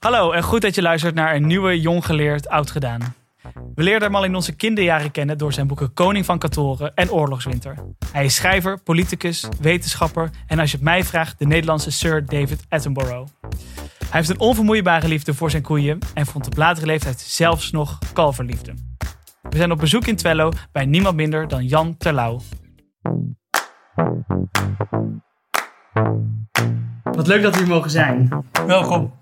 [0.00, 3.14] Hallo en goed dat je luistert naar een nieuwe Jong Geleerd Oud Gedaan.
[3.74, 7.10] We leerden hem al in onze kinderjaren kennen door zijn boeken Koning van Katoren en
[7.10, 7.74] Oorlogswinter.
[8.12, 12.64] Hij is schrijver, politicus, wetenschapper en als je het mij vraagt, de Nederlandse Sir David
[12.68, 13.30] Attenborough.
[13.98, 17.98] Hij heeft een onvermoeibare liefde voor zijn koeien en vond op latere leeftijd zelfs nog
[18.12, 18.74] kalverliefde.
[19.42, 22.40] We zijn op bezoek in Twello bij niemand minder dan Jan Terlouw.
[27.02, 28.44] Wat leuk dat we hier mogen zijn.
[28.66, 29.18] Welkom.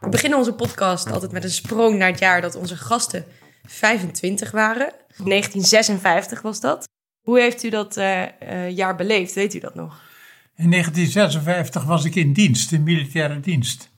[0.00, 3.24] We beginnen onze podcast altijd met een sprong naar het jaar dat onze gasten
[3.66, 4.92] 25 waren.
[5.24, 6.88] 1956 was dat.
[7.20, 9.34] Hoe heeft u dat eh, eh, jaar beleefd?
[9.34, 10.02] Weet u dat nog?
[10.56, 13.90] In 1956 was ik in dienst, in militaire dienst.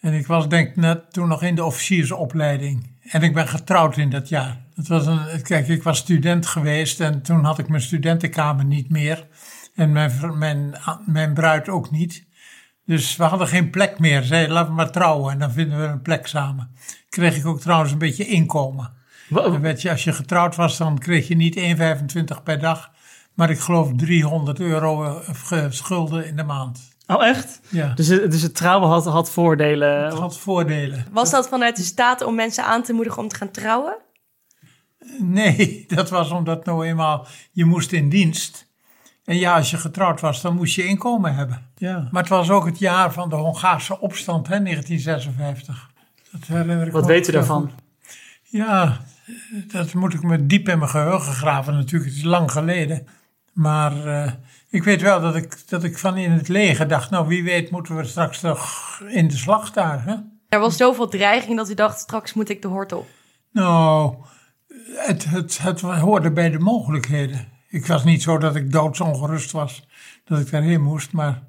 [0.00, 2.90] En ik was denk ik net toen nog in de officiersopleiding.
[3.02, 4.64] En ik ben getrouwd in dat jaar.
[4.74, 8.90] Dat was een, kijk, ik was student geweest en toen had ik mijn studentenkamer niet
[8.90, 9.26] meer.
[9.74, 10.74] En mijn, mijn,
[11.06, 12.26] mijn bruid ook niet.
[12.86, 14.22] Dus we hadden geen plek meer.
[14.22, 16.74] Zei, laten we maar trouwen en dan vinden we een plek samen.
[17.08, 18.92] Kreeg ik ook trouwens een beetje inkomen.
[19.28, 21.56] Dan werd je, als je getrouwd was, dan kreeg je niet
[22.36, 22.90] 1,25 per dag.
[23.34, 25.22] Maar ik geloof 300 euro
[25.68, 26.92] schulden in de maand.
[27.06, 27.60] Oh, echt?
[27.68, 27.92] Ja.
[27.94, 30.04] Dus, het- dus het trouwen had, had voordelen.
[30.04, 31.06] Het had voordelen.
[31.12, 33.96] Was dat vanuit de staat om mensen aan te moedigen om te gaan trouwen?
[35.18, 38.63] Nee, dat was omdat nou eenmaal je moest in dienst.
[39.24, 41.70] En ja, als je getrouwd was, dan moest je inkomen hebben.
[41.76, 42.08] Ja.
[42.10, 45.90] Maar het was ook het jaar van de Hongaarse opstand, hè, 1956.
[46.32, 47.62] Dat herinner ik Wat weet u daarvan?
[47.62, 47.82] goed.
[48.42, 49.00] Ja,
[49.72, 52.10] dat moet ik me diep in mijn geheugen graven natuurlijk.
[52.10, 53.06] Het is lang geleden.
[53.52, 54.32] Maar eh,
[54.68, 57.10] ik weet wel dat ik, dat ik van in het leger dacht...
[57.10, 60.14] nou, wie weet moeten we straks toch in de slag daar, hè?
[60.48, 63.06] Er was zoveel dreiging dat u dacht, straks moet ik de hort op.
[63.50, 64.14] Nou,
[64.96, 67.48] het, het, het hoorde bij de mogelijkheden.
[67.74, 69.86] Ik was niet zo dat ik doodsongerust was
[70.24, 71.42] dat ik daarheen moest, maar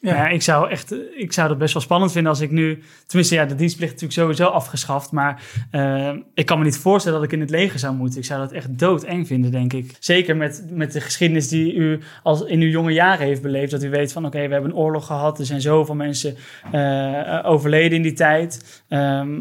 [0.00, 3.34] ja, ik zou echt, ik zou dat best wel spannend vinden als ik nu, tenminste
[3.34, 7.26] ja, de dienstplicht is natuurlijk sowieso afgeschaft, maar eh, ik kan me niet voorstellen dat
[7.26, 8.18] ik in het leger zou moeten.
[8.18, 9.96] Ik zou dat echt doodeng vinden, denk ik.
[9.98, 13.82] Zeker met, met de geschiedenis die u als in uw jonge jaren heeft beleefd, dat
[13.82, 16.36] u weet van oké, we hebben een oorlog gehad, er zijn zoveel mensen
[16.72, 18.82] eh, overleden in die tijd.
[18.88, 19.38] Ehm,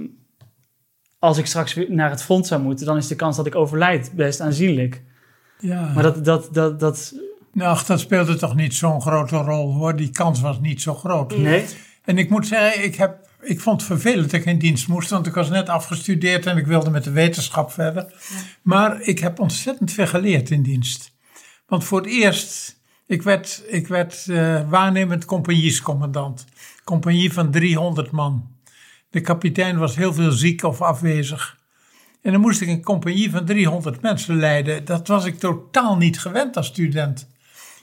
[1.19, 3.55] als ik straks weer naar het front zou moeten, dan is de kans dat ik
[3.55, 5.05] overlijd best aanzienlijk.
[5.59, 5.91] Ja.
[5.93, 7.13] Maar dat, dat, dat, dat,
[7.53, 9.95] Nou, dat speelde toch niet zo'n grote rol hoor.
[9.95, 11.37] Die kans was niet zo groot.
[11.37, 11.65] nee?
[12.03, 15.09] En ik moet zeggen, ik, heb, ik vond het vervelend dat ik in dienst moest,
[15.09, 18.13] want ik was net afgestudeerd en ik wilde met de wetenschap verder.
[18.61, 21.15] Maar ik heb ontzettend veel geleerd in dienst.
[21.65, 26.45] Want voor het eerst, ik werd, ik werd eh, waarnemend compagniescommandant.
[26.83, 28.55] Compagnie van 300 man.
[29.09, 31.56] De kapitein was heel veel ziek of afwezig.
[32.27, 34.85] En dan moest ik een compagnie van 300 mensen leiden.
[34.85, 37.27] Dat was ik totaal niet gewend als student.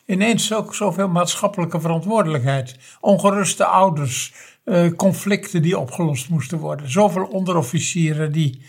[0.06, 2.76] Ineens ook zoveel maatschappelijke verantwoordelijkheid.
[3.00, 4.34] Ongeruste ouders,
[4.64, 6.90] eh, conflicten die opgelost moesten worden.
[6.90, 8.62] Zoveel onderofficieren die,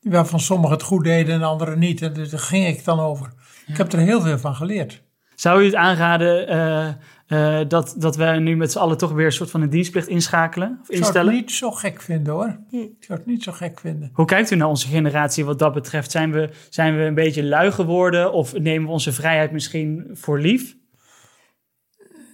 [0.00, 2.02] waarvan sommigen het goed deden en anderen niet.
[2.02, 3.32] En daar ging ik dan over.
[3.66, 5.02] Ik heb er heel veel van geleerd.
[5.42, 6.88] Zou u het aanraden eh,
[7.26, 10.08] eh, dat, dat wij nu met z'n allen toch weer een soort van een dienstplicht
[10.08, 11.32] inschakelen of Ik zou instellen?
[11.32, 12.58] het niet zo gek vinden hoor.
[12.70, 14.10] Ik zou het niet zo gek vinden.
[14.12, 16.10] Hoe kijkt u naar onze generatie wat dat betreft?
[16.10, 20.40] Zijn we, zijn we een beetje lui geworden of nemen we onze vrijheid misschien voor
[20.40, 20.76] lief?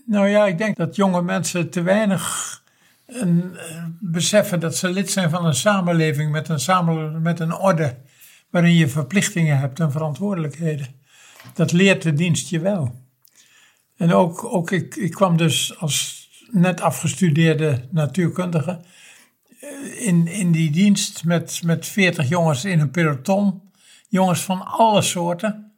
[0.06, 2.62] Nou ja, ik denk dat jonge mensen te weinig
[3.06, 7.54] een, eh, beseffen dat ze lid zijn van een samenleving met een, samen, met een
[7.54, 7.96] orde
[8.50, 10.96] waarin je verplichtingen hebt en verantwoordelijkheden.
[11.54, 12.94] Dat leert de dienst je wel.
[13.96, 18.80] En ook, ook ik, ik kwam dus als net afgestudeerde natuurkundige
[19.60, 23.62] eh, in, in die dienst met, met 40 jongens in een peloton.
[24.08, 25.72] Jongens van alle soorten.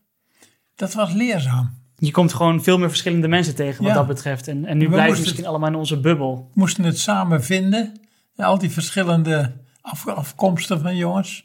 [0.76, 1.78] Dat was leerzaam.
[1.98, 3.98] Je komt gewoon veel meer verschillende mensen tegen wat Ja.
[3.98, 4.48] dat betreft.
[4.48, 6.36] En, en nu We blijven we misschien allemaal in onze bubbel.
[6.54, 8.00] We moesten het samen vinden.
[8.36, 11.44] Al die verschillende af- afkomsten van jongens.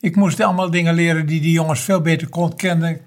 [0.00, 3.00] Ik moest allemaal dingen leren die die jongens veel beter kon, kennen,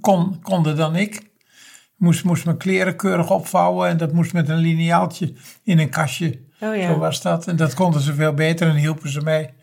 [0.00, 1.14] kon, konden dan ik.
[1.14, 5.32] Ik moest, moest mijn kleren keurig opvouwen en dat moest met een lineaaltje
[5.62, 6.38] in een kastje.
[6.60, 6.92] Oh ja.
[6.92, 7.46] Zo was dat.
[7.46, 9.54] En dat konden ze veel beter en hielpen ze mij.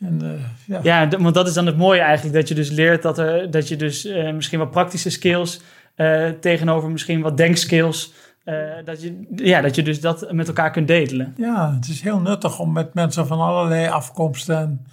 [0.00, 0.80] En, eh, ja.
[0.82, 2.36] Ja, want dat is dan het mooie eigenlijk.
[2.36, 5.60] Dat je dus leert dat, er, dat je dus eh, misschien wat praktische skills
[5.94, 8.12] eh, tegenover misschien wat denkskills.
[8.44, 11.34] eh, dat, je, ja, dat je dus dat met elkaar kunt delen.
[11.36, 14.86] ja, het is heel nuttig om met mensen van allerlei afkomsten en,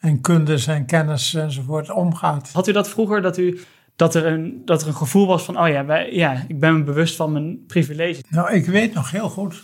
[0.00, 2.50] en kundes en kennis enzovoort omgaat.
[2.52, 3.60] Had u dat vroeger, dat, u,
[3.96, 5.60] dat, er een, dat er een gevoel was van...
[5.60, 8.22] oh ja, wij, ja, ik ben me bewust van mijn privilege.
[8.28, 9.62] Nou, ik weet nog heel goed,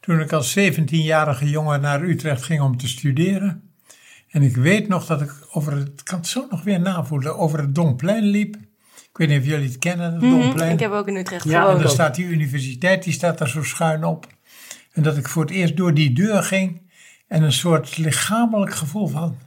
[0.00, 3.62] toen ik als 17-jarige jongen naar Utrecht ging om te studeren.
[4.28, 7.38] En ik weet nog dat ik over het, ik kan het zo nog weer navoelen,
[7.38, 8.56] over het Domplein liep.
[9.10, 10.72] Ik weet niet of jullie het kennen, het Mhm, Domplein.
[10.72, 11.76] Ik heb ook in Utrecht Ja, En gewoond.
[11.78, 11.92] dan ook.
[11.92, 14.26] staat die universiteit, die staat daar zo schuin op.
[14.92, 16.87] En dat ik voor het eerst door die deur ging
[17.28, 19.38] en een soort lichamelijk gevoel van,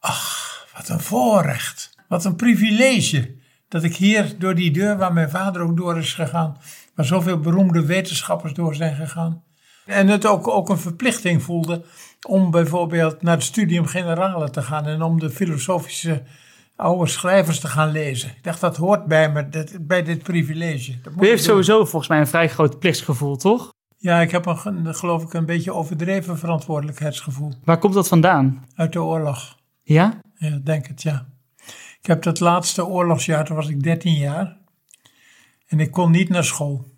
[0.00, 3.40] ach, wat een voorrecht, wat een privilege.
[3.68, 6.56] Dat ik hier door die deur waar mijn vader ook door is gegaan,
[6.94, 9.42] waar zoveel beroemde wetenschappers door zijn gegaan.
[9.86, 11.84] En het ook, ook een verplichting voelde
[12.26, 16.22] om bijvoorbeeld naar het studium generale te gaan en om de filosofische
[16.76, 18.28] oude schrijvers te gaan lezen.
[18.28, 21.00] Ik dacht, dat hoort bij me, dat, bij dit privilege.
[21.02, 23.72] Dat moet U heeft sowieso volgens mij een vrij groot plichtsgevoel, toch?
[24.02, 28.66] Ja, ik heb een, ge- geloof ik een beetje overdreven verantwoordelijkheidsgevoel Waar komt dat vandaan?
[28.74, 29.58] uit de oorlog.
[29.82, 30.20] Ja?
[30.34, 31.26] Ja, denk het, ja.
[32.00, 34.56] Ik heb dat laatste oorlogsjaar, toen was ik 13 jaar.
[35.66, 36.90] En ik kon niet naar school.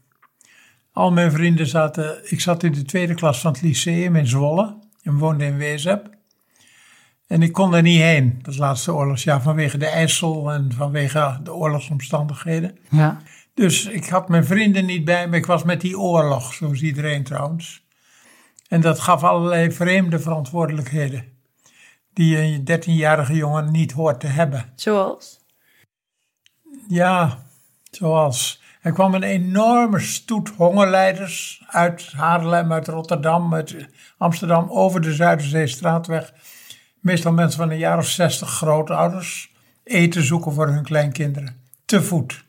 [0.93, 2.31] Al mijn vrienden zaten...
[2.31, 4.79] Ik zat in de tweede klas van het lyceum in Zwolle.
[5.03, 6.11] En woonde in Wezep.
[7.27, 11.55] En ik kon er niet heen, dat laatste oorlogsjaar, vanwege de IJssel en vanwege de
[11.55, 12.79] oorlogsomstandigheden.
[12.91, 13.21] Ja.
[13.55, 15.37] Dus ik had mijn vrienden niet bij me.
[15.37, 17.87] Ik was met die oorlog, zoals iedereen trouwens.
[18.69, 21.25] En dat gaf allerlei vreemde verantwoordelijkheden.
[22.13, 24.73] Die een 13-jarige jongen niet hoort te hebben.
[24.75, 25.41] Zoals?
[26.89, 27.43] Ja,
[27.91, 28.63] zoals.
[28.81, 33.87] Er kwam een enorme stoet hongerleiders uit Haarlem, uit Rotterdam, uit
[34.19, 36.33] Amsterdam, over de Zuiderzeestraatweg.
[37.01, 39.53] Meestal mensen van een jaar of zestig grootouders.
[39.85, 41.61] Eten zoeken voor hun kleinkinderen.
[41.85, 42.45] Te voet.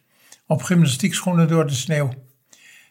[0.47, 2.09] Op gymnastiekschoenen door de sneeuw.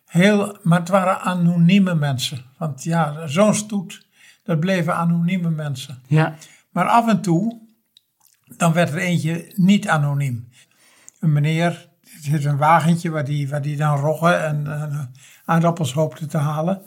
[0.07, 2.45] Heel, maar het waren anonieme mensen.
[2.59, 4.07] Want ja, zo'n stoet,
[4.43, 6.03] dat bleven anonieme mensen.
[6.07, 6.35] Ja.
[6.71, 7.61] Maar af en toe,
[8.57, 10.49] dan werd er eentje niet anoniem.
[11.21, 15.01] Een meneer, er zit een wagentje waar die, waar die dan roggen en eh,
[15.45, 16.83] aardappels hoopte te halen.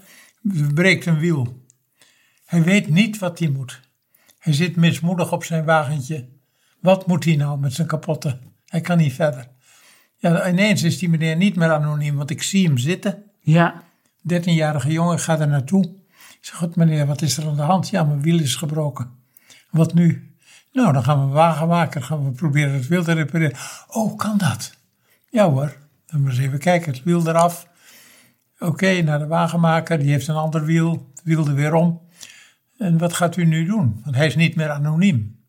[0.74, 1.66] Breekt een wiel.
[2.46, 3.82] Hij weet niet wat hij moet.
[4.40, 6.30] Hij zit mismoedig op zijn wagentje.
[6.80, 8.40] Wat moet hij nou met zijn kapotte?
[8.66, 9.48] Hij kan niet verder.
[10.18, 13.24] Ja, ineens is die meneer niet meer anoniem, want ik zie hem zitten.
[13.40, 13.84] Ja.
[14.34, 15.84] 13-jarige jongen, ik ga er naartoe.
[16.14, 17.90] Ik zeg, goed meneer, wat is er aan de hand?
[17.90, 19.10] Ja, mijn wiel is gebroken.
[19.70, 20.36] Wat nu?
[20.72, 23.58] Nou, dan gaan we een wagen maken, gaan we proberen het wiel te repareren.
[23.88, 24.76] Oh, kan dat?
[25.30, 27.68] Ja hoor, dan maar eens even kijken, het wiel eraf.
[28.60, 32.02] Oké, naar de wagenmaker, die heeft een ander wiel, het wiel er weer om.
[32.78, 34.02] En wat gaat u nu doen?
[34.04, 35.40] Want hij is niet meer anoniem.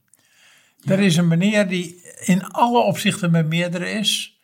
[0.85, 4.38] Er is een meneer die in alle opzichten met meerdere is,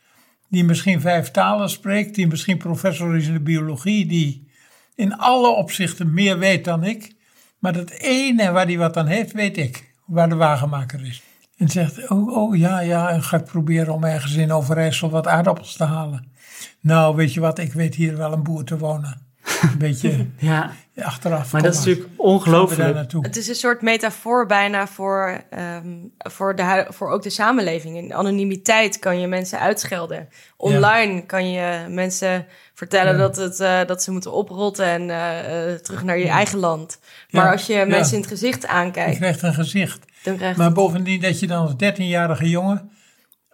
[0.54, 4.48] die misschien vijf talen spreekt, die misschien professor is in de biologie, die
[4.94, 7.14] in alle opzichten meer weet dan ik.
[7.58, 11.22] Maar dat ene waar hij wat aan heeft, weet ik, waar de wagenmaker is.
[11.56, 15.26] En zegt, oh, oh ja, ja, en ga ik proberen om ergens in Overijssel wat
[15.26, 16.32] aardappels te halen.
[16.80, 19.23] Nou, weet je wat, ik weet hier wel een boer te wonen.
[19.62, 20.73] Een beetje Ja.
[21.02, 21.52] achteraf.
[21.52, 22.94] Maar dat is natuurlijk ongelooflijk.
[22.94, 23.25] naartoe.
[23.25, 25.87] Het is een soort metafoor bijna voor, ehm,
[26.19, 27.96] voor, de, voor ook de samenleving.
[27.96, 30.29] In anonimiteit kan je mensen uitschelden.
[30.56, 33.19] Online kan je mensen vertellen Ja.
[33.19, 36.99] dat, het, eh, dat ze moeten oprotten en eh, eh, terug naar je eigen land.
[37.31, 37.85] Maar Ja, als je ja.
[37.85, 40.05] mensen in het gezicht Je aankijkt, krijgt een gezicht.
[40.23, 40.62] dan krijg je...
[40.62, 42.91] Maar bovendien dat je dan als 13-jarige jongen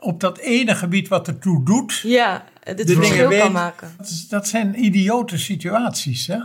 [0.00, 3.88] op dat ene gebied wat ertoe doet, Ja, het de verschil dingen weet- kan maken.
[3.96, 6.26] dat, is- dat zijn idiote situaties.
[6.26, 6.38] Hè?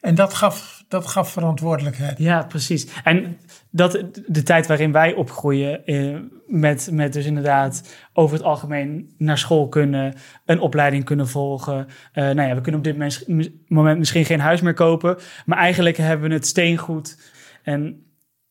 [0.00, 2.18] En dat gaf, dat gaf verantwoordelijkheid.
[2.18, 2.86] Ja, precies.
[3.04, 3.36] En
[3.70, 6.16] dat, de tijd waarin wij opgroeien, eh,
[6.46, 10.14] met, met dus inderdaad over het algemeen naar school kunnen,
[10.44, 11.86] een opleiding kunnen volgen.
[12.12, 13.24] Eh, nou ja, we kunnen op dit
[13.68, 17.18] moment misschien geen huis meer kopen, maar eigenlijk hebben we het steengoed.
[17.62, 18.06] En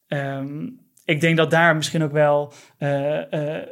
[0.08, 0.68] ehm,
[1.06, 3.68] ik denk dat daar misschien ook wel eh, eh,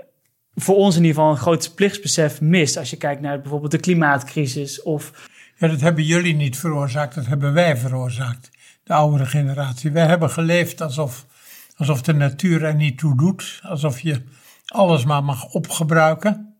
[0.55, 2.77] voor ons in ieder geval een groot plichtsbesef mist.
[2.77, 7.25] Als je kijkt naar bijvoorbeeld de klimaatcrisis of Ja, dat hebben jullie niet veroorzaakt, dat
[7.25, 8.49] hebben wij veroorzaakt.
[8.83, 9.91] De oudere generatie.
[9.91, 11.25] Wij hebben geleefd alsof,
[11.75, 13.59] alsof de natuur er niet toe doet.
[13.63, 14.21] Alsof je
[14.65, 16.55] alles maar mag opgebruiken.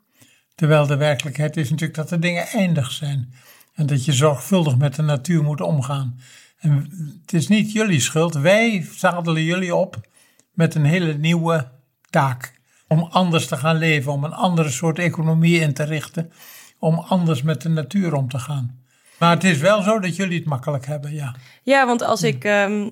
[0.56, 3.34] Terwijl de werkelijkheid is natuurlijk dat de dingen eindig zijn.
[3.74, 6.20] En dat je zorgvuldig met de natuur moet omgaan.
[6.60, 8.34] En het is niet jullie schuld.
[8.34, 10.08] Wij zadelen jullie op
[10.54, 11.72] met een hele nieuwe
[12.10, 12.60] taak.
[12.92, 16.32] Om anders te gaan leven, om een andere soort economie in te richten.
[16.80, 18.80] Om anders met de natuur om te gaan.
[19.20, 21.36] Maar het is wel zo dat jullie het makkelijk hebben, ja.
[21.64, 22.44] Ja, want als ik.
[22.44, 22.90] ehm,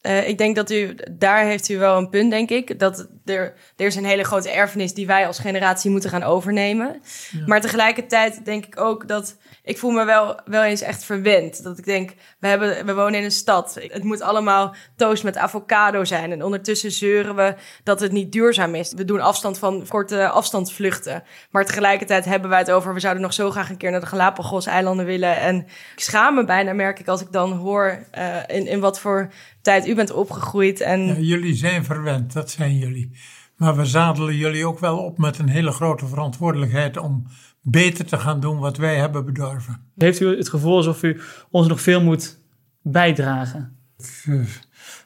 [0.00, 0.94] eh, ik denk dat u.
[1.10, 2.78] Daar heeft u wel een punt, denk ik.
[2.78, 7.02] Dat er, er is een hele grote erfenis die wij als generatie moeten gaan overnemen.
[7.46, 9.36] Maar tegelijkertijd denk ik ook dat.
[9.62, 11.62] Ik voel me wel, wel eens echt verwend.
[11.62, 13.78] Dat ik denk, we, hebben, we wonen in een stad.
[13.82, 16.32] Het moet allemaal toast met avocado zijn.
[16.32, 17.54] En ondertussen zeuren we
[17.84, 18.92] dat het niet duurzaam is.
[18.92, 21.22] We doen afstand van korte afstandsvluchten.
[21.50, 22.94] Maar tegelijkertijd hebben wij het over...
[22.94, 25.36] we zouden nog zo graag een keer naar de Galapagos-eilanden willen.
[25.36, 25.56] En
[25.94, 28.06] ik schaam me bijna, merk ik, als ik dan hoor...
[28.10, 30.80] eh, in, in wat voor tijd u bent opgegroeid.
[30.80, 33.10] En Ja, jullie zijn verwend, dat zijn jullie.
[33.56, 37.26] Maar we zadelen jullie ook wel op met een hele grote verantwoordelijkheid om
[37.62, 39.80] beter te gaan doen wat wij hebben bedorven.
[39.96, 42.38] Heeft u het gevoel alsof u ons nog veel moet
[42.82, 43.76] bijdragen?
[43.98, 44.46] Ik uh,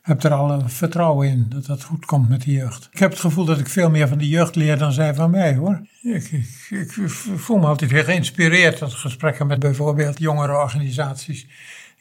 [0.02, 2.88] heb er alle vertrouwen in dat dat goed komt met de jeugd.
[2.92, 5.30] Ik heb het gevoel dat ik veel meer van de jeugd leer dan zij van
[5.30, 5.87] mij hoor.
[6.02, 11.46] Ik, ik, ik voel me altijd weer geïnspireerd tot gesprekken met bijvoorbeeld jongere organisaties.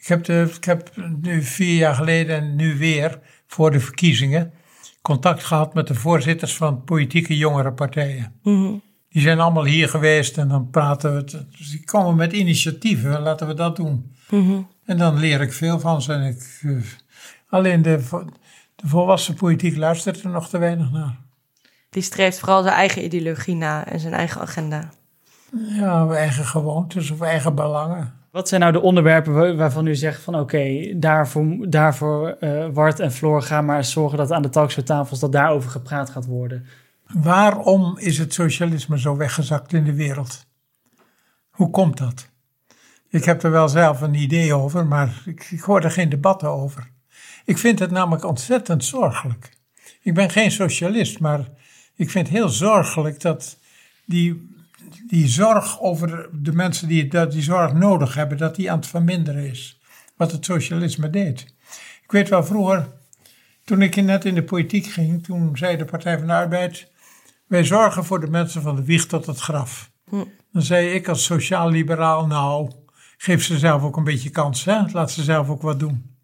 [0.04, 4.52] Ik heb, de, ik heb nu vier jaar geleden en nu weer voor de verkiezingen
[5.02, 8.32] contact gehad met de voorzitters van politieke jongere partijen.
[8.42, 11.24] Mm Die zijn allemaal hier geweest en dan praten we.
[11.24, 14.14] Dus die komen met initiatieven, laten we dat doen.
[14.28, 14.68] -hmm.
[14.84, 16.12] En dan leer ik veel van ze.
[16.12, 16.82] En ik, uh,
[17.48, 18.02] alleen de,
[18.74, 21.18] de volwassen politiek luistert er nog te weinig naar.
[21.90, 24.90] Die streeft vooral zijn eigen ideologie na en zijn eigen agenda.
[25.68, 28.23] Ja, eigen gewoontes of eigen belangen.
[28.34, 33.12] Wat zijn nou de onderwerpen waarvan u zegt van oké, daarvoor, daarvoor uh, Wart en
[33.12, 36.66] Floor gaan maar zorgen dat aan de talkshowtafels dat daarover gepraat gaat worden?
[37.06, 40.46] Waarom is het socialisme zo weggezakt in de wereld?
[41.50, 42.28] Hoe komt dat?
[43.08, 46.48] Ik heb er wel zelf een idee over, maar ik, ik hoor er geen debatten
[46.48, 46.90] over.
[47.44, 49.50] Ik vind het namelijk ontzettend zorgelijk.
[50.02, 51.40] Ik ben geen socialist, maar
[51.94, 53.58] ik vind het heel zorgelijk dat
[54.06, 54.53] die
[55.06, 58.86] die zorg over de mensen die dat die zorg nodig hebben, dat die aan het
[58.86, 59.80] verminderen is.
[60.16, 61.54] Wat het socialisme deed.
[62.02, 62.88] Ik weet wel vroeger,
[63.64, 66.90] toen ik net in de politiek ging, toen zei de Partij van de Arbeid:
[67.46, 69.90] Wij zorgen voor de mensen van de wieg tot het graf.
[70.08, 70.24] Hm.
[70.52, 72.70] Dan zei ik als sociaal-liberaal: Nou,
[73.16, 74.80] geef ze zelf ook een beetje kans, hè?
[74.92, 76.16] laat ze zelf ook wat doen.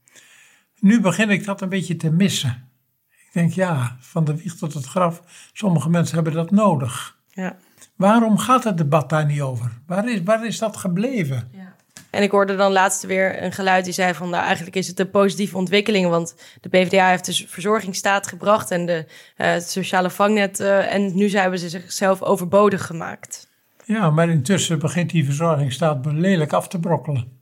[0.79, 2.69] Nu begin ik dat een beetje te missen.
[3.09, 5.23] Ik denk, ja, van de wieg tot het graf,
[5.53, 7.19] sommige mensen hebben dat nodig.
[7.31, 7.59] Ja.
[8.01, 9.73] Waarom gaat het debat daar niet over?
[9.87, 11.49] Waar is, waar is dat gebleven?
[11.53, 11.75] Ja.
[12.11, 14.31] En ik hoorde dan laatst weer een geluid die zei van...
[14.31, 16.09] nou, eigenlijk is het een positieve ontwikkeling...
[16.09, 18.71] want de PvdA heeft de verzorgingsstaat gebracht...
[18.71, 20.61] en de uh, het sociale vangnet...
[20.61, 23.49] Uh, en nu hebben ze zichzelf overbodig gemaakt.
[23.85, 27.41] Ja, maar intussen begint die verzorgingsstaat lelijk af te brokkelen.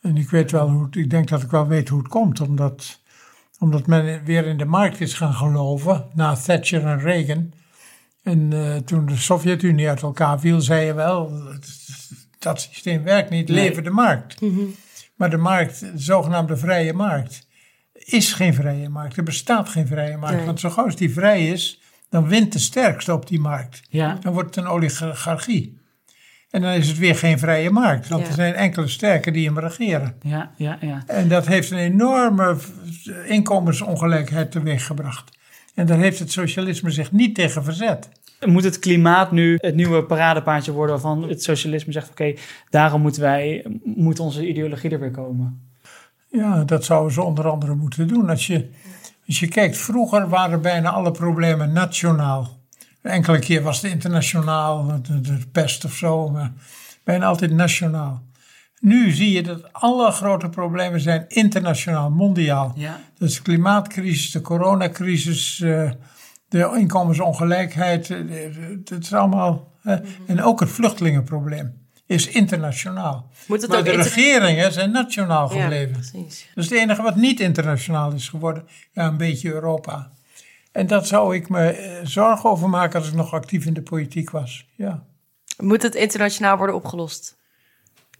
[0.00, 2.40] En ik weet wel hoe het, ik denk dat ik wel weet hoe het komt...
[2.40, 3.00] omdat,
[3.58, 6.06] omdat men weer in de markt is gaan geloven...
[6.14, 7.52] na Thatcher en Reagan...
[8.22, 11.32] En uh, toen de Sovjet-Unie uit elkaar viel, zei je wel,
[12.38, 13.56] dat systeem werkt niet, Nee.
[13.56, 14.40] leven de markt.
[14.40, 14.60] Mhm.
[15.16, 17.46] Maar de markt, de zogenaamde vrije markt,
[17.92, 19.16] is geen vrije markt.
[19.16, 20.36] Er bestaat geen vrije markt.
[20.36, 20.46] Nee.
[20.46, 23.82] Want zo gauw als die vrij is, dan wint de sterkste op die markt.
[23.88, 25.80] Ja, Dan wordt het een oligarchie.
[26.50, 28.08] En dan is het weer geen vrije markt.
[28.08, 28.28] Want Ja.
[28.28, 30.16] er zijn enkele sterken die hem regeren.
[30.22, 31.02] ja, ja, ja.
[31.06, 32.56] En dat heeft een enorme
[33.26, 35.30] inkomensongelijkheid teweeggebracht.
[35.74, 38.08] En daar heeft het socialisme zich niet tegen verzet.
[38.46, 42.34] Moet het klimaat nu het nieuwe paradepaardje worden waarvan het socialisme zegt: oké,
[42.70, 45.70] daarom moeten wij, moet onze ideologie er weer komen?
[46.30, 48.30] Ja, dat zouden ze onder andere moeten doen.
[48.30, 48.68] Als je,
[49.26, 52.60] als je kijkt, vroeger waren bijna alle problemen nationaal.
[53.02, 56.52] Enkele keer was het internationaal, de, de pest of zo, maar
[57.04, 58.22] bijna altijd nationaal.
[58.82, 62.72] Nu zie je dat alle grote problemen zijn internationaal, mondiaal.
[62.76, 65.90] Ja, Dus de klimaatcrisis, de coronacrisis, eh,
[66.48, 68.18] de inkomensongelijkheid, eh,
[68.84, 69.70] het is allemaal.
[69.82, 69.96] eh,
[70.26, 73.30] En ook het vluchtelingenprobleem is internationaal.
[73.46, 75.92] Moet het Maar ook de regeringen zijn nationaal Ja, gebleven.
[75.92, 76.48] precies.
[76.54, 78.64] Dat is het enige wat niet internationaal is geworden.
[78.92, 80.10] Ja, een beetje Europa.
[80.72, 83.82] En dat zou ik me eh, zorgen over maken als ik nog actief in de
[83.82, 84.66] politiek was.
[84.76, 85.02] Ja,
[85.58, 87.40] Moet het internationaal worden opgelost?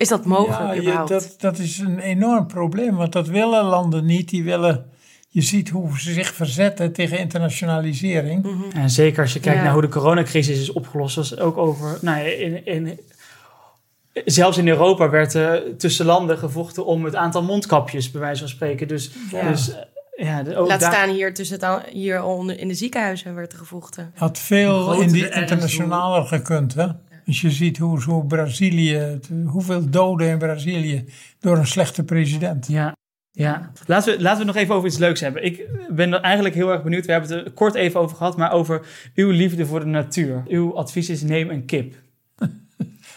[0.03, 1.09] Is dat mogelijk ja je- überhaupt?
[1.09, 4.29] dat, dat is een enorm probleem, want dat willen landen niet.
[4.29, 4.91] Die willen,
[5.29, 8.47] je ziet hoe ze zich verzetten tegen internationalisering.
[8.75, 9.65] en zeker als je kijkt Ja.
[9.65, 11.99] naar hoe de coronacrisis is opgelost, was ook over.
[12.01, 13.01] Nou, ja, in, in,
[14.25, 18.49] zelfs in Europa werd er tussen landen gevochten om het aantal mondkapjes, bij wijze van
[18.49, 18.89] spreken.
[18.89, 19.49] Dus, Ja.
[19.49, 19.75] dus
[20.17, 24.13] ja, de- Laat staan hier, tussen het, hier onder, in de ziekenhuizen werd er gevochten.
[24.15, 26.75] Had veel in die ernst, internationaler gekund.
[26.75, 26.87] Hè?
[27.27, 31.05] Als je ziet hoe, hoe Brazilië, hoeveel doden in Brazilië
[31.41, 32.67] door een slechte president.
[32.67, 32.97] Ja,
[33.33, 33.73] ja.
[33.87, 35.45] Laten, we, laten we nog even over iets leuks hebben.
[35.45, 37.07] Ik ben eigenlijk heel erg benieuwd.
[37.07, 40.43] We hebben het er kort even over gehad, maar over uw liefde voor de natuur.
[40.49, 41.95] Uw advies is neem een kip.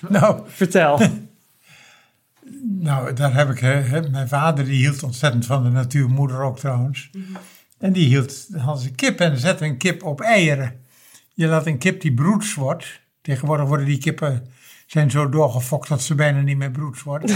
[0.10, 1.00] Nou, Vertel.
[2.80, 6.60] Nou, daar heb ik, hè, mijn vader die hield ontzettend van de natuur, moeder ook
[6.60, 7.10] trouwens.
[7.78, 10.80] En die hield had een kip en zette een kip op eieren.
[11.34, 13.02] Je laat een kip die broeds wordt.
[13.26, 14.48] Tegenwoordig worden die kippen
[14.86, 17.28] zijn zo doorgefokt dat ze bijna niet meer broeds worden.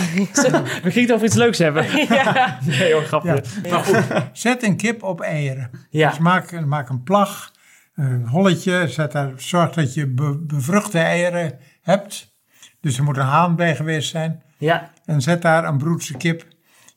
[0.83, 1.85] We gingen het over iets leuks hebben.
[2.15, 2.59] ja.
[2.65, 3.43] Nee hoor, grapje.
[3.63, 3.69] Ja.
[3.69, 4.03] Maar goed,
[4.33, 5.69] zet een kip op eieren.
[5.89, 6.09] Ja.
[6.09, 7.51] Dus maak, maak een plag,
[7.95, 12.35] een holletje, zet daar, zorg dat je be- bevruchte eieren hebt.
[12.81, 14.43] Dus er moet een haan bij geweest zijn.
[14.57, 16.45] Ja, En zet daar een broedse kip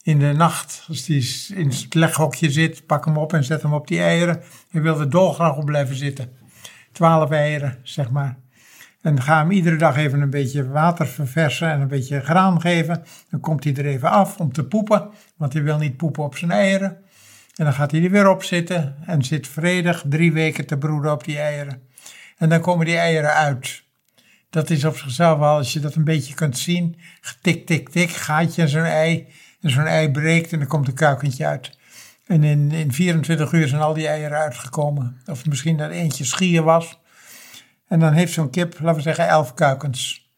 [0.03, 3.73] In de nacht, als die in het leghokje zit, pak hem op en zet hem
[3.75, 4.43] op die eieren.
[4.71, 6.33] Hij wil er dolgraag op blijven zitten.
[6.93, 8.37] Twaalf eieren, zeg maar.
[9.03, 13.03] En ga hem iedere dag even een beetje water verversen en een beetje graan geven.
[13.31, 16.37] Dan komt hij er even af om te poepen, want hij wil niet poepen op
[16.37, 16.97] zijn eieren.
[17.57, 21.13] En dan gaat hij er weer op zitten en zit vredig drie weken te broeden
[21.13, 21.83] op die eieren.
[22.37, 23.83] En dan komen die eieren uit.
[24.51, 26.97] Dat is op zichzelf al, als je dat een beetje kunt zien,
[27.41, 29.27] tik, tik, tik, gaatje in zo'n ei.
[29.61, 31.79] En zo'n ei breekt en dan komt een kuikentje uit.
[32.27, 35.21] En in, in 24 uur zijn al die eieren uitgekomen.
[35.27, 37.01] Of misschien dat eentje schier was.
[37.93, 40.31] En dan heeft zo'n kip, laten we zeggen, elf kuikens.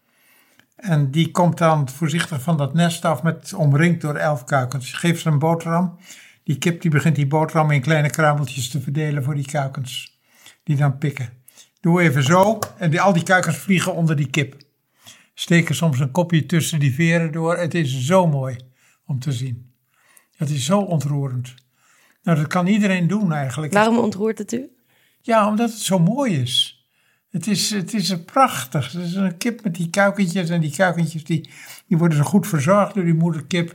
[0.76, 4.92] En die komt dan voorzichtig van dat nest af, met, omringd door elf kuikens.
[4.92, 5.98] Geef ze een boterham.
[6.44, 10.20] Die kip die begint die boterham in kleine kruimeltjes te verdelen voor die kuikens.
[10.62, 11.28] Die dan pikken.
[11.80, 14.56] Doe even zo en die, al die kuikens vliegen onder die kip.
[15.34, 17.56] Steken soms een kopje tussen die veren door.
[17.56, 18.56] Het is zo mooi
[19.06, 19.72] om te zien.
[20.36, 21.54] Het is zo ontroerend.
[22.22, 23.72] Nou, dat kan iedereen doen eigenlijk.
[23.72, 24.70] Waarom ontroert het u?
[25.20, 26.83] Ja, omdat het zo mooi is.
[27.34, 28.92] Het is, het is prachtig.
[28.92, 30.48] Het is een kip met die kuikentjes.
[30.48, 31.50] En die kuikentjes die,
[31.86, 33.72] die worden zo goed verzorgd door die moederkip.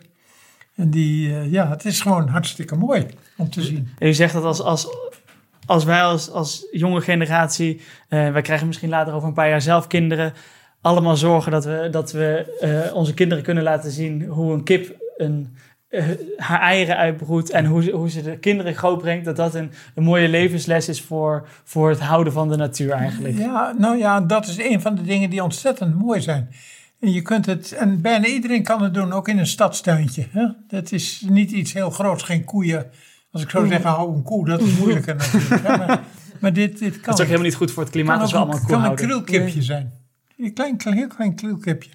[0.76, 3.06] En die, uh, ja, het is gewoon hartstikke mooi
[3.38, 3.90] om te zien.
[3.98, 4.88] En u zegt dat als, als,
[5.66, 9.62] als wij als, als jonge generatie, uh, wij krijgen misschien later over een paar jaar
[9.62, 10.34] zelf kinderen,
[10.82, 12.58] allemaal zorgen dat we, dat we
[12.90, 15.56] uh, onze kinderen kunnen laten zien hoe een kip een,
[16.38, 20.04] haar eieren uitbroedt en hoe ze, hoe ze de kinderen grootbrengt, dat dat een, een
[20.04, 23.38] mooie levensles is voor, voor het houden van de natuur eigenlijk.
[23.38, 26.50] Ja, nou ja, dat is een van de dingen die ontzettend mooi zijn.
[27.00, 30.28] En je kunt het, en bijna iedereen kan het doen, ook in een stadstuintje.
[30.32, 30.48] Hè?
[30.68, 32.86] Dat is niet iets heel groots, geen koeien.
[33.32, 35.68] Als ik zou zeggen, hou een koe, dat is moeilijker natuurlijk.
[35.68, 36.04] Maar,
[36.40, 37.02] maar dit, dit kan.
[37.04, 38.96] Dat is ook helemaal niet goed voor het klimaat als we allemaal Het kan een
[38.96, 39.62] krielkipje nee.
[39.62, 39.92] zijn.
[40.38, 41.90] Een klein, klein, heel klein krielkipje.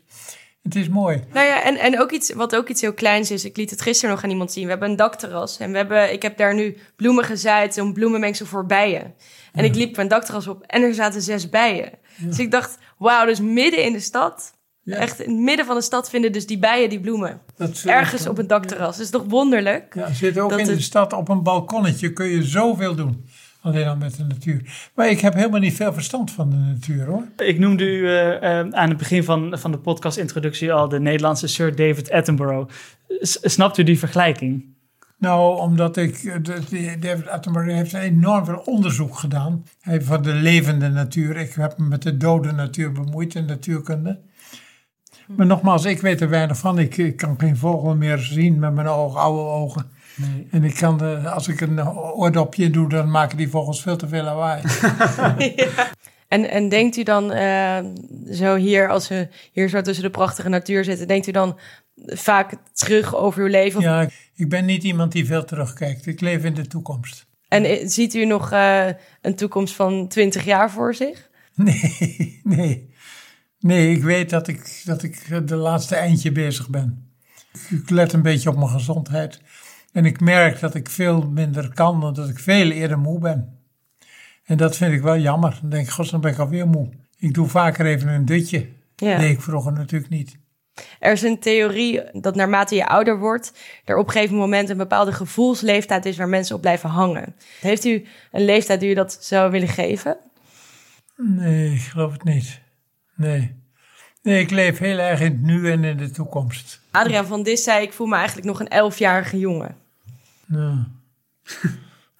[0.64, 1.25] Het is mooi.
[1.33, 3.44] Nou ja, en, en ook iets, wat ook iets heel kleins is.
[3.44, 4.64] Ik liet het gisteren nog aan iemand zien.
[4.64, 5.59] We hebben een dakterras.
[5.59, 7.76] En we hebben, ik heb daar nu bloemen gezaaid.
[7.76, 9.14] Een bloemenmengsel voor bijen.
[9.52, 9.71] En ja.
[9.71, 11.90] ik liep mijn dakterras op en er zaten zes bijen.
[12.16, 12.26] Ja.
[12.26, 14.52] Dus ik dacht, wauw, dus midden in de stad.
[14.83, 14.97] Ja.
[14.97, 17.40] Echt in het midden van de stad vinden dus die bijen die bloemen.
[17.85, 18.97] Ergens echt, op een dakterras.
[18.97, 19.94] Dat is toch wonderlijk?
[19.94, 20.66] Ja, zit ook in het...
[20.66, 22.12] de stad op een balkonnetje.
[22.12, 23.29] Kun je zoveel doen.
[23.64, 24.90] Alleen al met de natuur.
[24.94, 27.24] Maar ik heb helemaal niet veel verstand van de natuur hoor.
[27.37, 31.46] Ik noemde u uh, uh, aan het begin van, van de podcast-introductie al de Nederlandse
[31.46, 32.70] Sir David Attenborough.
[33.09, 34.64] S snapt u die vergelijking?
[35.18, 36.42] Nou, omdat ik.
[37.00, 39.64] David Attenborough heeft enorm veel onderzoek gedaan.
[39.81, 41.37] Hij van de levende natuur.
[41.37, 44.20] Ik heb me met de dode natuur bemoeid in natuurkunde.
[45.27, 46.79] Maar nogmaals, ik weet er weinig van.
[46.79, 49.90] Ik, ik kan geen vogel meer zien met mijn ogen, oude ogen.
[50.14, 50.46] Nee.
[50.50, 54.09] En ik kan de, als ik een oordopje doe, dan maken die vogels veel te
[54.09, 54.62] veel lawaai.
[55.57, 55.90] ja.
[56.29, 57.79] en, en denkt u dan uh,
[58.31, 61.59] zo hier, als we hier zo tussen de prachtige natuur zitten, denkt u dan
[61.96, 63.81] vaak terug over uw leven?
[63.81, 66.07] Ja, ik ben niet iemand die veel terugkijkt.
[66.07, 67.27] Ik leef in de toekomst.
[67.48, 68.87] En ziet u nog uh,
[69.20, 71.22] een toekomst van 20 jaar voor zich?
[71.55, 72.92] Nee, nee.
[73.59, 77.12] Nee, ik weet dat ik, dat ik de laatste eindje bezig ben.
[77.70, 79.40] Ik let een beetje op mijn gezondheid.
[79.94, 83.59] En ik merk dat ik veel minder kan, omdat ik veel eerder moe ben.
[84.44, 85.59] En dat vind ik wel jammer.
[85.61, 86.88] Dan denk ik, god, dan ben ik alweer moe.
[87.18, 88.68] Ik doe vaker even een dutje.
[88.96, 89.18] Ja.
[89.18, 90.37] Nee, ik vroeger natuurlijk niet.
[90.98, 93.52] Er is een theorie dat naarmate je ouder wordt,
[93.85, 97.35] er op een gegeven moment een bepaalde gevoelsleeftijd is waar mensen op blijven hangen.
[97.61, 100.16] Heeft u een leeftijd die u dat zou willen geven?
[101.16, 102.61] Nee, ik geloof het niet.
[103.16, 103.62] Nee.
[104.22, 106.80] Nee, ik leef heel erg in het nu en in de toekomst.
[106.90, 109.83] Adriaan van Dis zei, ik voel me eigenlijk nog een elfjarige jongen.
[110.55, 110.87] Ja.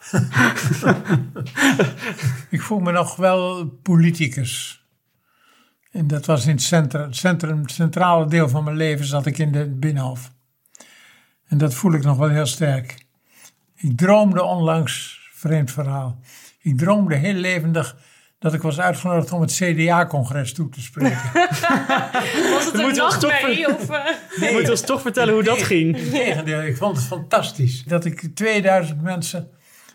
[2.51, 4.85] ik voel me nog wel politicus.
[5.91, 9.39] En dat was in het centrum, centrum, het centrale deel van mijn leven zat ik
[9.39, 10.33] in de Binnenhof.
[11.47, 13.07] En dat voel ik nog wel heel sterk.
[13.75, 16.21] Ik droomde onlangs, vreemd verhaal,
[16.61, 17.97] ik droomde heel levendig
[18.45, 21.31] dat ik was uitgenodigd om het CDA-congres toe te spreken.
[22.55, 23.75] was het een nachtmerrie?
[23.75, 24.05] Of, uh...
[24.41, 25.97] nee, moet ons toch vertellen hoe dat ging.
[25.97, 27.85] Integendeel, ik vond het fantastisch.
[27.85, 29.49] Dat ik 2000 mensen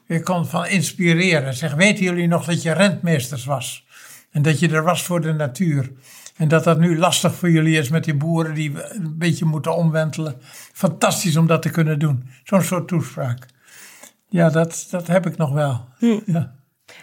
[0.05, 1.53] weer kon van inspireren.
[1.53, 3.85] Zeg, weten jullie nog dat je rentmeesters was?
[4.31, 5.91] En dat je er was voor de natuur.
[6.35, 9.75] En dat dat nu lastig voor jullie is met die boeren die een beetje moeten
[9.75, 10.35] omwentelen.
[10.73, 12.29] Fantastisch om dat te kunnen doen.
[12.43, 13.45] Zo'n soort toespraak.
[14.29, 15.87] Ja, dat, dat heb ik nog wel.
[15.97, 16.19] Hm.
[16.25, 16.57] Ja.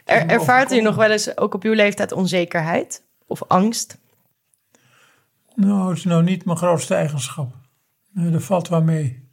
[0.05, 3.99] Er, ervaart u nog wel eens ook op uw leeftijd onzekerheid of angst?
[5.55, 7.55] Nou, het is nou niet mijn grootste eigenschap.
[8.13, 9.25] Nee, dat valt wel mee.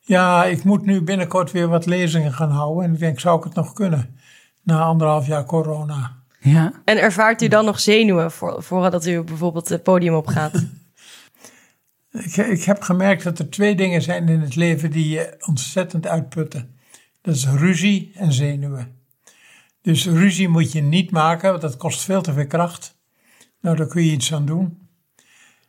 [0.00, 2.84] Ja, ik moet nu binnenkort weer wat lezingen gaan houden.
[2.84, 4.18] En ik denk, zou ik het nog kunnen?
[4.62, 6.16] Na anderhalf jaar corona.
[6.40, 6.72] Ja.
[6.84, 10.52] En ervaart u dan nog zenuwen voor, voordat u bijvoorbeeld het podium opgaat?
[12.10, 16.06] Ik, ik heb gemerkt dat er twee dingen zijn in het leven die je ontzettend
[16.06, 16.76] uitputten.
[17.20, 18.97] Dat is ruzie en zenuwen.
[19.82, 22.96] Dus ruzie moet je niet maken, want dat kost veel te veel kracht.
[23.60, 24.88] Nou, daar kun je iets aan doen.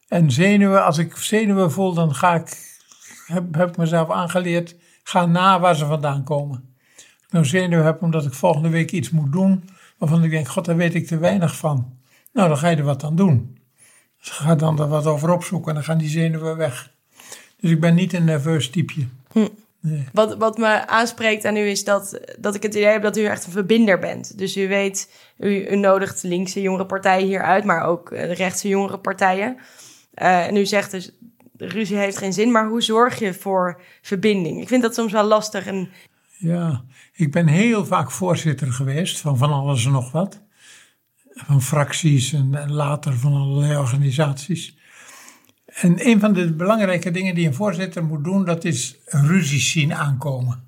[0.07, 2.77] En zenuwen, als ik zenuwen voel, dan ga ik,
[3.25, 6.73] heb, ik mezelf aangeleerd, ga na waar ze vandaan komen.
[6.95, 10.47] Als ik nou zenuwen heb omdat ik volgende week iets moet doen, waarvan ik denk,
[10.47, 11.97] god, daar weet ik te weinig van.
[12.33, 13.57] Nou, dan ga je er wat aan doen.
[14.19, 16.91] Dus ga dan er wat over opzoeken en dan gaan die zenuwen weg.
[17.59, 19.07] Dus ik ben niet een nerveus typeje.
[19.81, 20.07] Nee.
[20.13, 23.23] Wat, wat me aanspreekt aan u is dat, dat ik het idee heb dat u
[23.23, 24.37] echt een verbinder bent.
[24.37, 28.67] Dus u weet, u, u nodigt linkse jongere partijen hier uit, maar ook eh, rechtse
[28.67, 29.57] jongere partijen.
[30.13, 31.11] Eh, en u zegt dus,
[31.57, 34.61] ruzie heeft geen zin, maar hoe zorg je voor verbinding?
[34.61, 35.65] Ik vind dat soms wel lastig.
[35.65, 35.89] En
[36.37, 40.41] Ja, ik ben heel vaak voorzitter geweest van van alles en nog wat.
[41.33, 44.77] Van fracties en, en later van allerlei organisaties.
[45.81, 49.93] En een van de belangrijke dingen die een voorzitter moet doen, dat is ruzies zien
[49.93, 50.67] aankomen.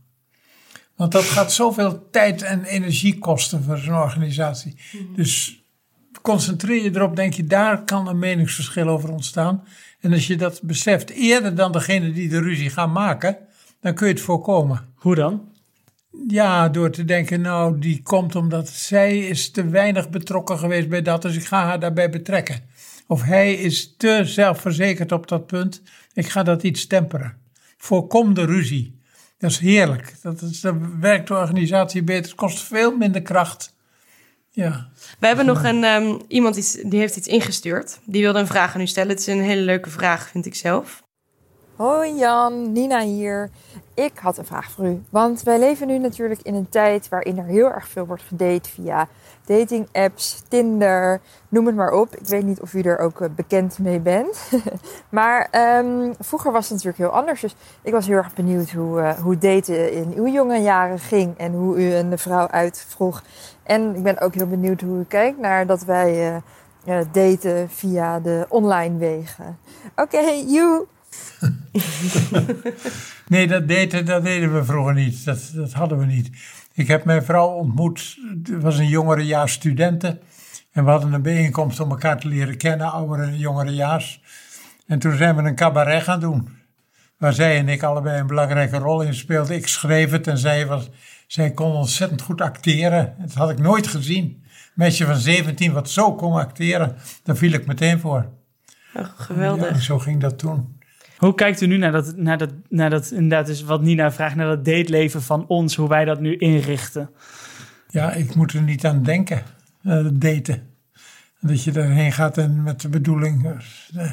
[0.95, 4.75] Want dat gaat zoveel tijd en energie kosten voor zo'n organisatie.
[5.15, 5.63] Dus
[6.21, 9.63] concentreer je erop, denk je, daar kan een meningsverschil over ontstaan.
[9.99, 13.37] En als je dat beseft eerder dan degene die de ruzie gaan maken,
[13.81, 14.85] dan kun je het voorkomen.
[14.95, 15.49] Hoe dan?
[16.27, 21.01] Ja, door te denken, nou, die komt omdat zij is te weinig betrokken geweest bij
[21.01, 22.69] dat, dus ik ga haar daarbij betrekken.
[23.11, 25.81] Of hij is te zelfverzekerd op dat punt,
[26.13, 27.37] ik ga dat iets temperen.
[27.77, 28.99] Voorkom de ruzie.
[29.37, 30.15] Dat is heerlijk.
[30.21, 32.23] Dat is, dan werkt de organisatie beter.
[32.23, 33.75] Het kost veel minder kracht.
[34.49, 34.89] Ja.
[35.19, 37.99] we hebben nog een, ehm, iemand die, die heeft iets ingestuurd.
[38.05, 39.09] Die wilde een vraag aan u stellen.
[39.09, 41.03] Het is een hele leuke vraag, vind ik zelf.
[41.75, 43.49] Hoi Jan, Nina hier.
[44.01, 45.01] Ik had een vraag voor u.
[45.09, 48.69] Want wij leven nu natuurlijk in een tijd waarin er heel erg veel wordt gedate
[48.69, 49.07] via
[49.45, 52.15] dating apps, Tinder, noem het maar op.
[52.15, 54.51] Ik weet niet of u er ook eh, bekend mee bent.
[55.09, 57.41] maar ehm, vroeger was het natuurlijk heel anders.
[57.41, 61.37] Dus ik was heel erg benieuwd hoe, eh, hoe daten in uw jonge jaren ging
[61.37, 63.23] en hoe u een vrouw uitvroeg.
[63.63, 66.41] En ik ben ook heel benieuwd hoe u kijkt naar dat wij
[66.85, 69.57] eh, daten via de online wegen.
[69.95, 70.85] Oké, you.
[73.31, 75.25] Nee, dat deden, dat deden we vroeger niet.
[75.25, 76.29] Dat, dat hadden we niet.
[76.73, 78.17] Ik heb mijn vrouw ontmoet.
[78.43, 80.19] Het was een jongerejaars studenten.
[80.71, 84.21] En we hadden een bijeenkomst om elkaar te leren kennen, oudere en jongerejaars.
[84.87, 86.49] En toen zijn we een cabaret gaan doen.
[87.17, 89.55] Waar zij en ik allebei een belangrijke rol in speelden.
[89.55, 90.89] Ik schreef het en zij, was,
[91.27, 93.15] zij kon ontzettend goed acteren.
[93.19, 94.23] Dat had ik nooit gezien.
[94.23, 98.29] Een meisje van 17 wat zo kon acteren, daar viel ik meteen voor.
[98.93, 99.69] Oh, geweldig.
[99.69, 100.79] Ja, zo ging dat toen.
[101.21, 104.35] Hoe kijkt u nu naar dat, naar dat, naar dat inderdaad is wat Nina vraagt,
[104.35, 107.09] naar dat dateleven van ons, hoe wij dat nu inrichten?
[107.89, 109.43] Ja, ik moet er niet aan denken,
[109.83, 110.69] eh, daten.
[111.39, 113.61] Dat je erheen gaat en met de bedoeling.
[113.95, 114.11] eh,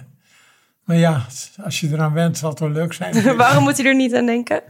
[0.84, 1.26] maar ja,
[1.62, 3.36] als je eraan went, zal het wel leuk zijn.
[3.36, 4.62] Waarom moet u er niet aan denken?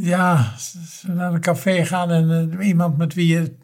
[0.00, 0.52] Ja,
[1.06, 3.56] naar een café gaan en eh, iemand met wie je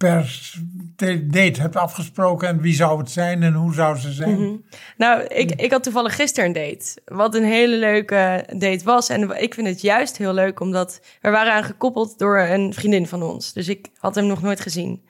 [0.00, 4.64] per date hebt afgesproken en wie zou het zijn en hoe zou ze zijn.
[4.96, 7.00] Nou, ik, ik had toevallig gisteren een date.
[7.04, 9.08] Wat een hele leuke date was.
[9.08, 13.06] En ik vind het juist heel leuk, omdat we waren aan gekoppeld door een vriendin
[13.06, 13.52] van ons.
[13.52, 15.02] Dus ik had hem nog nooit gezien.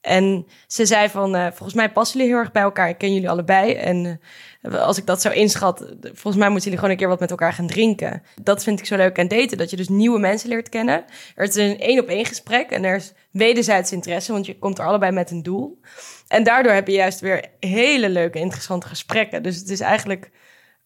[0.00, 2.88] En ze zei van, eh, volgens mij passen jullie heel erg bij elkaar.
[2.88, 3.72] Ik ken jullie allebei.
[3.72, 4.20] En
[4.62, 7.30] eh, als ik dat zo inschat, volgens mij moeten jullie gewoon een keer wat met
[7.30, 8.22] elkaar gaan drinken.
[8.42, 11.04] Dat vind ik zo leuk aan daten, dat je dus nieuwe mensen leert kennen.
[11.34, 14.78] Er is een één op één gesprek en er is wederzijds interesse, want je komt
[14.78, 15.80] er allebei met een doel.
[16.28, 19.42] En daardoor heb je juist weer hele leuke, interessante gesprekken.
[19.42, 20.30] Dus het is eigenlijk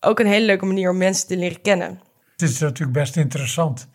[0.01, 2.01] ook een hele leuke manier om mensen te leren kennen.
[2.33, 3.89] Het is natuurlijk best interessant.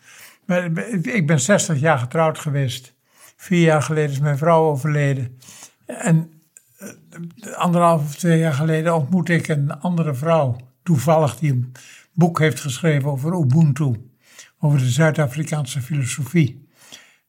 [0.44, 2.94] Maar ik ben 60 jaar getrouwd geweest.
[3.40, 5.38] Vier jaar geleden is mijn vrouw overleden.
[5.86, 6.30] En
[6.78, 10.56] eh, anderhalf of twee jaar geleden ontmoette ik een andere vrouw.
[10.82, 11.72] Toevallig die een
[12.12, 14.10] boek heeft geschreven over Ubuntu.
[14.60, 16.68] Over de Zuid-Afrikaanse filosofie.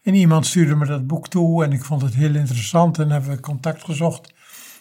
[0.04, 3.00] En iemand stuurde me dat boek toe en ik vond het heel interessant.
[3.00, 4.34] En hebben we contact gezocht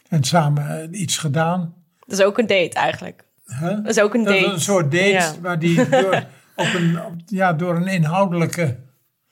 [0.09, 1.75] en samen eh, iets gedaan.
[2.07, 3.25] Dat is ook een date eigenlijk.
[3.47, 3.61] Huh?
[3.63, 4.45] Dat is ook een Dat date.
[4.47, 5.33] was een soort date Ja.
[5.43, 6.15] waar die door,
[6.57, 8.79] op een, op- ja, door een inhoudelijke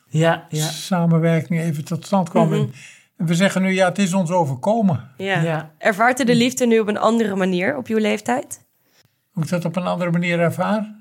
[0.09, 0.67] Ja, ja.
[0.67, 2.53] samenwerking even tot stand kwam.
[2.53, 2.73] En-
[3.17, 5.11] En we zeggen nu, ja, het is ons overkomen.
[5.17, 5.41] Ja.
[5.43, 5.71] Ja.
[5.79, 8.67] Ervaart u de liefde nu op een andere manier op uw leeftijd?
[9.33, 10.95] Hoe ik dat op een andere manier ervaar?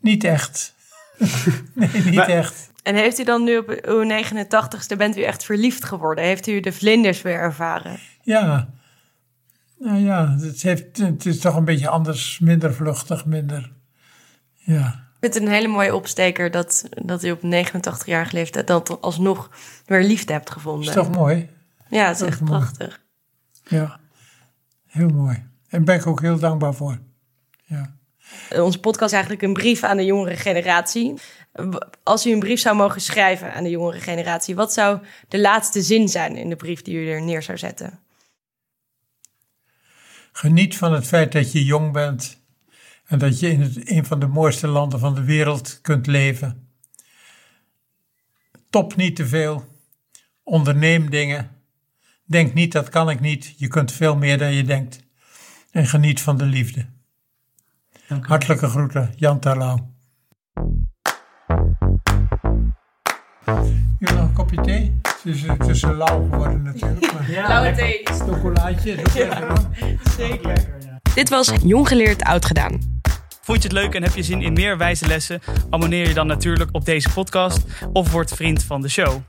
[0.00, 0.74] Niet echt.
[1.74, 2.70] nee, niet Maar- echt.
[2.82, 6.24] En heeft u dan nu op uw 89ste, bent u echt verliefd geworden?
[6.24, 7.98] Heeft u de vlinders weer ervaren?
[8.22, 8.68] Ja.
[9.78, 13.72] Nou ja, het, heeft, het is toch een beetje anders, minder vluchtig, minder.
[14.54, 15.10] Ja.
[15.22, 19.50] Ik vind het een hele mooie opsteker dat, dat u op 89-jarige leeftijd dat alsnog
[19.86, 20.88] weer liefde hebt gevonden.
[20.88, 21.50] Is toch mooi?
[21.88, 22.52] Ja, het is echt mooi.
[22.58, 23.00] prachtig.
[23.64, 24.00] Ja.
[24.86, 25.46] Heel mooi.
[25.68, 26.98] En ben ik ook heel dankbaar voor.
[27.64, 27.96] Ja.
[28.50, 31.14] Onze podcast is eigenlijk een brief aan de jongere generatie.
[32.02, 35.82] Als u een brief zou mogen schrijven aan de jongere generatie, wat zou de laatste
[35.82, 37.98] zin zijn in de brief die u er neer zou zetten?
[40.32, 42.41] Geniet van het feit dat je jong bent
[43.04, 46.68] en dat je in het, een van de mooiste landen van de wereld kunt leven.
[48.70, 49.64] Top niet te veel.
[50.42, 51.50] Onderneem dingen.
[52.24, 53.54] Denk niet dat kan ik niet.
[53.56, 55.00] Je kunt veel meer dan je denkt.
[55.70, 56.86] En geniet van de liefde.
[58.20, 59.90] Hartelijke groeten, Jan Terlouw.
[63.98, 65.00] Je nog een kopje thee?
[65.02, 67.12] Het is, het is een lauw geworden natuurlijk.
[67.12, 67.84] Maar Ja, Blauwe lekker.
[67.84, 68.28] thee.
[68.28, 69.66] chocolaatje is ook lekker hoor.
[70.16, 70.64] Zeker.
[71.14, 72.91] Dit was Jong Geleerd Oud Gedaan.
[73.44, 75.40] Vond je het leuk en heb je zin in meer wijze lessen?
[75.70, 79.20] Abonneer je dan natuurlijk op deze podcast of word vriend van de show.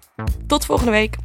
[0.48, 1.16] Tot volgende week.